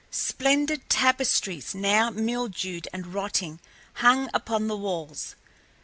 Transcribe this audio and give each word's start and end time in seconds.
Splendid 0.09 0.89
tapestries, 0.89 1.75
now 1.75 2.09
mildewed 2.09 2.87
and 2.91 3.13
rotting, 3.13 3.59
hung 3.97 4.31
upon 4.33 4.67
the 4.67 4.75
walls. 4.75 5.35